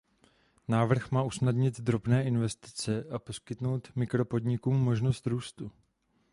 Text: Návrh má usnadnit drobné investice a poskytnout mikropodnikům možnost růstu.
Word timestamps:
Návrh 0.67 1.11
má 1.13 1.21
usnadnit 1.23 1.81
drobné 1.81 2.23
investice 2.23 3.03
a 3.11 3.19
poskytnout 3.19 3.95
mikropodnikům 3.95 4.77
možnost 4.83 5.27
růstu. 5.27 5.71